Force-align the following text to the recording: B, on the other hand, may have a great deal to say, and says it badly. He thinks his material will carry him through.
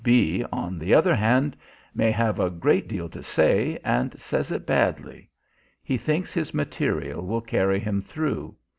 B, 0.03 0.43
on 0.51 0.79
the 0.79 0.95
other 0.95 1.13
hand, 1.13 1.55
may 1.93 2.09
have 2.09 2.39
a 2.39 2.49
great 2.49 2.87
deal 2.87 3.07
to 3.09 3.21
say, 3.21 3.77
and 3.83 4.19
says 4.19 4.51
it 4.51 4.65
badly. 4.65 5.29
He 5.83 5.95
thinks 5.99 6.33
his 6.33 6.55
material 6.55 7.23
will 7.23 7.41
carry 7.41 7.77
him 7.77 8.01
through. 8.01 8.55